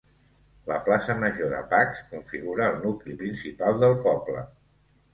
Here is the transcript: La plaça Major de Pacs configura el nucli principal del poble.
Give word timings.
La 0.71 0.77
plaça 0.87 1.15
Major 1.25 1.51
de 1.57 1.61
Pacs 1.75 2.01
configura 2.15 2.73
el 2.73 2.83
nucli 2.89 3.17
principal 3.23 3.81
del 3.87 3.99
poble. 4.11 4.47